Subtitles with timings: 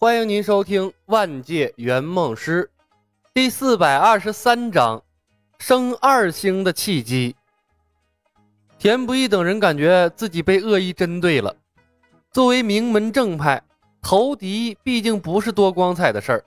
[0.00, 2.70] 欢迎您收听《万界圆梦师》
[3.34, 5.02] 第四百二十三章：
[5.58, 7.34] 升二星的契机。
[8.78, 11.52] 田不易等人感觉自己被恶意针对了。
[12.30, 13.60] 作为名门正派，
[14.00, 16.44] 投敌毕竟不是多光彩的事儿，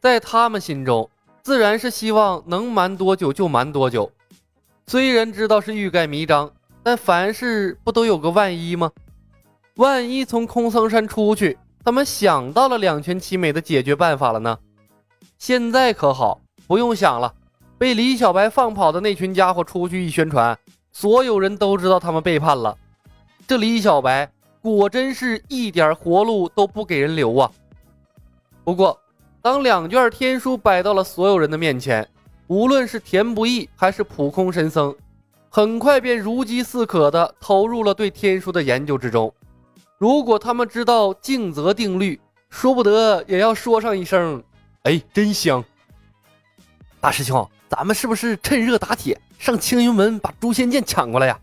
[0.00, 1.08] 在他们心中，
[1.40, 4.10] 自然是希望能瞒多久就瞒多久。
[4.88, 6.52] 虽然知道是欲盖弥彰，
[6.82, 8.90] 但凡事不都有个万一吗？
[9.76, 11.56] 万一从空桑山出去？
[11.88, 14.58] 他们想到了两全其美的解决办法了呢。
[15.38, 17.32] 现在可好，不用想了。
[17.78, 20.54] 被李小白放跑的那群家伙出去一宣传，
[20.92, 22.76] 所有人都知道他们背叛了。
[23.46, 24.30] 这李小白
[24.60, 27.50] 果真是一点活路都不给人留啊！
[28.64, 29.00] 不过，
[29.40, 32.06] 当两卷天书摆到了所有人的面前，
[32.48, 34.94] 无论是田不易还是普空神僧，
[35.48, 39.32] 很快便如饥似渴地投入了对天书的研究之中。
[39.98, 42.20] 如果他们知道静则定律，
[42.50, 44.40] 说不得也要说上一声
[44.84, 45.62] ：“哎，真香！”
[47.00, 51.36] 大师兄，咱们是不是趁热打铁，上青云门把诛仙剑抢过来呀？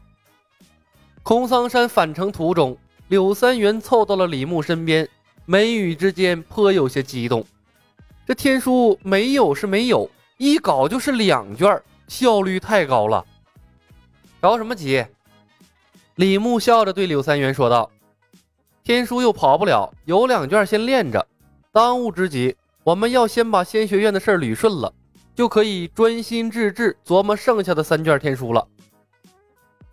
[1.21, 2.77] 空桑山返程途中，
[3.09, 5.05] 柳三元凑到了李牧身边，
[5.45, 7.45] 眉宇之间颇有些激动。
[8.25, 13.25] 这天书没有是没有，一搞就是两卷，效率太高了。
[14.41, 15.05] 着什么急？
[16.16, 17.91] 李牧笑着对柳三元说道。
[18.86, 21.25] 天书又跑不了，有两卷先练着。
[21.72, 24.94] 当务之急，我们要先把仙学院的事捋顺了，
[25.33, 28.67] 就可以专心致志琢磨剩下的三卷天书了。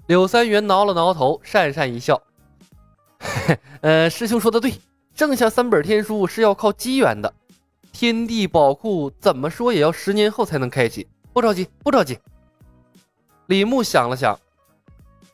[0.08, 2.20] 柳三元挠了挠头，讪讪一笑
[3.80, 4.74] ：“呃，师兄说的对，
[5.14, 7.32] 剩下三本天书是要靠机缘的。
[7.92, 12.18] 天地宝库怎么说也要十年后才能开启，不着急，不着急。”
[13.48, 14.38] 李牧想了想，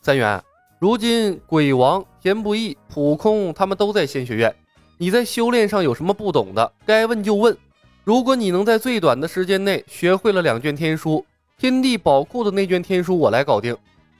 [0.00, 0.40] 三元。
[0.78, 4.54] 如今鬼王田不易、普空他们都在仙学院，
[4.96, 7.56] 你在修炼上有什么不懂的，该问就问。
[8.04, 11.26] 如果你能在最短的时间内学会了两卷天书，
[11.58, 13.76] 天地宝库的那卷天书我来搞定，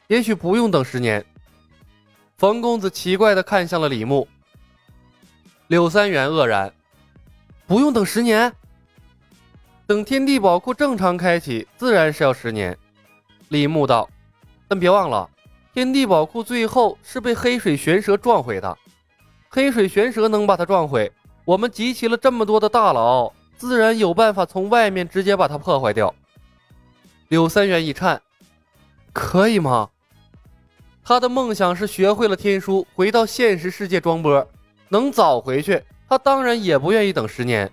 [0.09, 1.25] 也许不用等十年。
[2.37, 4.27] 冯公子奇怪地看向了李牧，
[5.69, 6.73] 柳三元愕然，
[7.69, 8.53] 不用等十年？
[9.87, 12.77] 等天地宝库正常开启，自然是要十年。
[13.49, 14.11] 李牧道，
[14.67, 15.31] 但别忘了。
[15.75, 18.77] 天地宝库最后是被黑水玄蛇撞毁的，
[19.49, 21.13] 黑水玄蛇能把它撞毁，
[21.45, 26.13] 我们集齐了这么多的大佬，自然有办法从外面直接把它破坏掉。
[27.29, 28.21] 柳三元一颤，
[29.13, 29.91] 可以吗？
[31.05, 34.47] 他的梦想是学会了天书，回到现实世界装波，
[34.89, 37.71] 能早回去，他当然也不愿意等十年。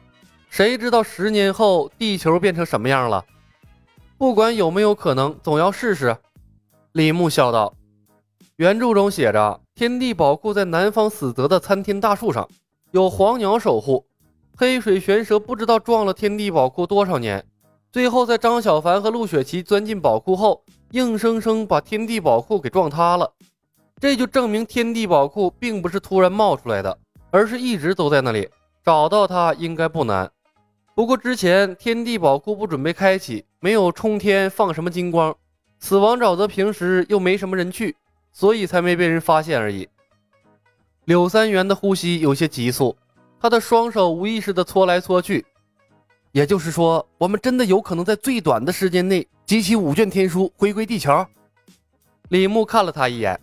[0.49, 3.25] 谁知道十年后地球变成什么样了？
[4.17, 6.15] 不管有没有可能，总要试试。
[6.91, 7.73] 李牧笑道。
[8.57, 12.47] 原著中写着，天地宝库在南方死泽的参天大树上，
[12.91, 14.05] 有黄鸟守护。
[14.55, 17.45] 黑水玄蛇不知道撞了天地宝库多少年，
[17.91, 23.29] 最后在张小凡和陆雪琪钻进宝库后，硬生生把天地宝库给撞塌了。
[23.99, 26.97] 这就证明天地宝库并不是突然冒出来的，
[27.31, 28.47] 而是一直都在那里。
[28.85, 30.31] 找到它应该不难。
[30.95, 35.35] 不过之前天地宝库不准备开启，没有冲天放什么金光，
[35.79, 37.93] 死亡沼泽平时又没什么人去。
[38.35, 39.87] 所以才没被人发现而已。
[41.05, 42.93] 柳三元的呼吸有些急促，
[43.39, 45.45] 他的双手无意识地搓来搓去。
[46.33, 51.25] 也就是说，我们真的有可能在最短的时间内集齐五卷天书，回归地球。
[52.27, 53.39] 李牧看了他一眼，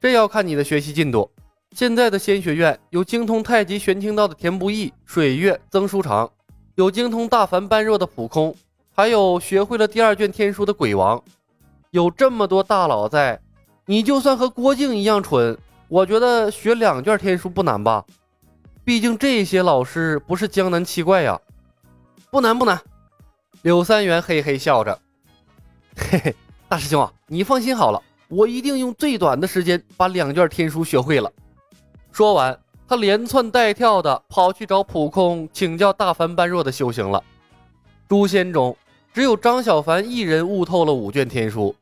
[0.00, 1.28] 这要看你的学习进度。
[1.72, 6.30] 现在的仙学院有精通太极玄清道的田不易、水月、曾书长，
[6.76, 8.54] 有精通大凡般若的普空，
[8.94, 11.20] 还有学会了第二卷天书的鬼王。
[11.90, 13.40] 有这么多大佬在。
[13.90, 15.58] 你就算和郭靖一样蠢，
[15.88, 18.04] 我觉得学两卷天书不难吧？
[18.84, 21.40] 毕竟这些老师不是江南七怪呀，
[22.30, 22.80] 不难不难。
[23.62, 24.96] 柳三元嘿嘿笑着，
[25.96, 26.36] 嘿嘿，
[26.68, 31.28] 大师兄啊，你放心好了，我一定用最短的时间把两卷天书学会了。
[32.12, 37.20] 说完，他连窜带跳的跑去找普空请教大凡般若的修行了。
[38.06, 38.76] 诛仙中，
[39.12, 41.74] 只有张小凡一人悟透了五卷天书。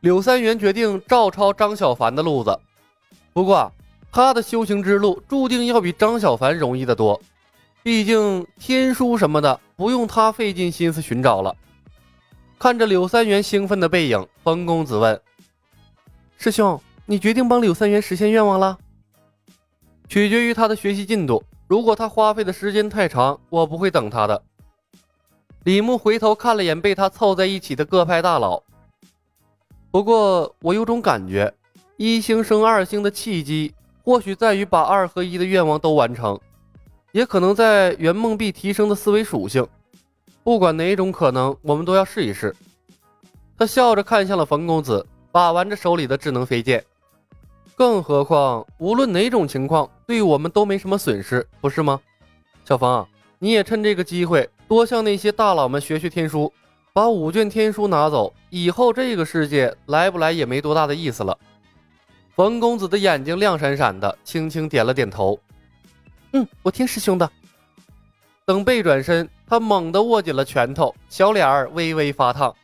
[0.00, 2.58] 柳三元决定照抄张小凡的路子，
[3.32, 3.72] 不过
[4.12, 7.20] 他的修行之路注定要比张小凡容易得多。
[7.82, 11.54] 毕竟天书什么的不用他费尽心思寻找了。
[12.58, 15.20] 看着柳三元兴奋的背影，冯公子问
[16.38, 18.78] ：“师兄，你决定帮柳三元实现愿望了？”
[20.08, 21.42] 取决于他的学习进度。
[21.68, 24.40] 如果他花费的时间太长，我不会等他的。
[25.64, 28.62] 李牧回头看了眼被他凑在一起的各派大佬。
[29.96, 31.50] 不过，我有种感觉，
[31.96, 33.72] 一星升二星的契机，
[34.04, 36.38] 或许在于把二合一的愿望都完成。
[37.12, 39.66] 也可能在圆梦币提升的思维属性。
[40.44, 42.54] 不管哪种可能，我们都要试一试。
[43.56, 46.84] 他笑着看向了冯公子，把玩着手里的智能飞剑。
[47.74, 51.98] 更何况，无论哪种情况，对我们都没什么损失，不是吗？
[52.66, 53.06] 小冯，
[53.38, 56.52] 你也趁这个机会多向那些大佬们学学天书。
[56.96, 61.38] 把五卷天书拿走，以后这个世界来不来也没多大的意思了。
[62.34, 65.38] 冯公子的眼睛亮闪闪的，轻轻点了点头
[66.32, 67.30] ：“嗯，我听师兄的。”
[68.46, 72.56] 等背转身，他猛地握紧了拳头，小脸儿微微发烫。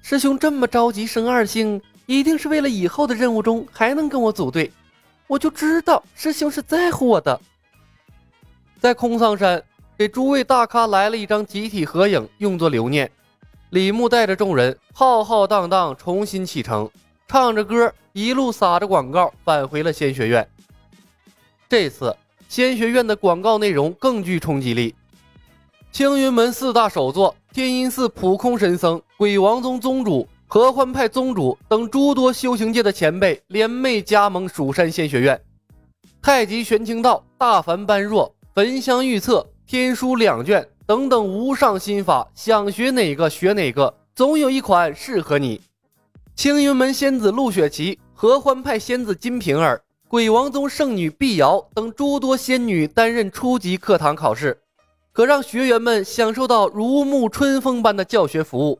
[0.00, 4.72] 师兄这么着急升二星，一定是为了以后的任务中还能跟我组队。
[5.26, 7.38] 我就知道师兄是在乎我的。
[8.80, 9.62] 在空桑山，
[9.98, 13.12] 给诸位大咖来了一张集体合影，用作留念。
[13.72, 16.90] 李牧带着众人浩浩荡荡重新启程，
[17.26, 20.46] 唱着歌，一路撒着广告，返回了仙学院。
[21.70, 22.14] 这次
[22.50, 24.94] 仙学院的广告内容更具冲击力。
[25.90, 35.40] 青云门四大首座、天音寺普空神僧、鬼王宗宗主、合欢派宗主等诸多修行界的前辈联袂加盟蜀山仙学院。
[36.20, 40.68] 太极玄清道、大凡般若、焚香预测、天书两卷。
[40.92, 45.58] 等等无上心法，想学哪个学哪个，总有一款适合你。
[46.34, 54.60] 青云门仙子陆雪琪、合欢派仙子金瓶儿、鬼王宗圣女碧瑶等诸多仙女担任初级课堂考试，
[55.14, 58.78] 可让学员们享受到如沐春风般的教学服务。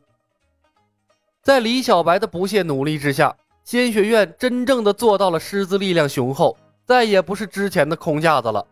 [1.41, 6.55] 在李小白的不懈努力之下，仙学院真正的做到了师资力量雄厚，
[6.85, 8.63] 再也不是之前的空架子了。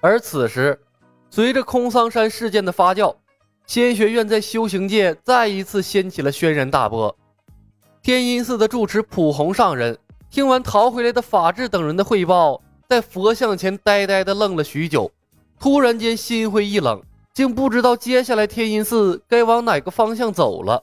[0.00, 0.76] 而此时。
[1.30, 3.14] 随着空桑山事件的发酵，
[3.64, 7.16] 仙学院在修行界再一次掀起了轩然大波。
[8.02, 9.96] 天音寺的住持普弘上人
[10.28, 15.10] 听完逃回来的法治等人的汇报，在佛像前呆呆地愣了许久，
[15.60, 17.00] 突然间心灰意冷，
[17.32, 20.82] 竟不知道接下来天音寺该往哪个方向走了。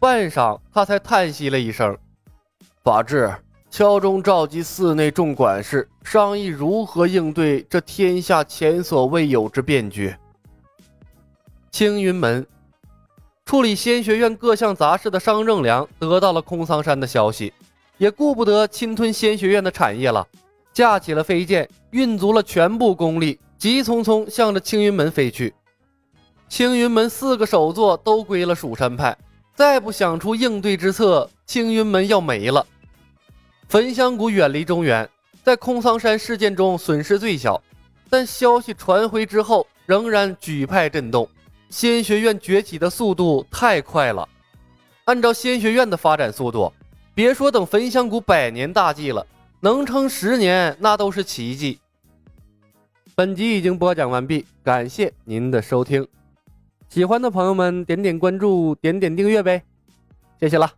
[0.00, 1.96] 半晌，他才叹息了一声
[2.82, 3.32] ：“法治。”
[3.70, 10.14] 敲钟召集寺内众管事，商议如何应对这天下前所未有之变局。
[11.70, 12.44] 青云门
[13.44, 17.52] 处理仙学院各项杂事的商正良得到了空桑山的消息，
[17.98, 20.26] 也顾不得侵吞仙学院的产业了，
[20.72, 25.54] 架起了飞剑，运足了全部功力，急匆匆向着青云门飞去。
[26.48, 29.16] 青云门四个首座都归了蜀山派，
[29.54, 32.66] 再不想出应对之策，青云门要没了。
[33.68, 35.06] 焚香谷远离中原，
[35.42, 37.62] 在空桑山事件中损失最小，
[38.08, 41.28] 但消息传回之后，仍然举派震动。
[41.68, 44.26] 仙学院崛起的速度太快了，
[45.04, 46.72] 按照仙学院的发展速度，
[47.14, 49.26] 别说等焚香谷百年大计了，
[49.60, 51.78] 能撑十年那都是奇迹。
[53.14, 56.08] 本集已经播讲完毕，感谢您的收听，
[56.88, 59.62] 喜欢的朋友们点点关注，点点订阅呗，
[60.40, 60.77] 谢谢了。